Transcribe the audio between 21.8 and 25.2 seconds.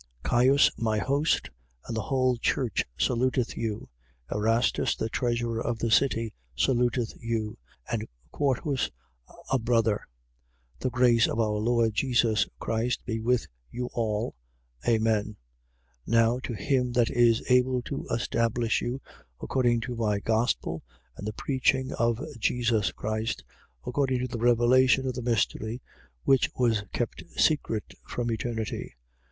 of Jesus Christ, according to the revelation of